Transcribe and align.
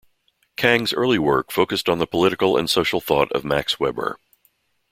Kang's 0.57 0.93
early 0.93 1.19
work 1.19 1.51
focused 1.51 1.87
on 1.87 1.99
the 1.99 2.07
political 2.07 2.57
and 2.57 2.67
social 2.67 3.01
thought 3.01 3.31
of 3.33 3.45
Max 3.45 3.79
Weber. 3.79 4.17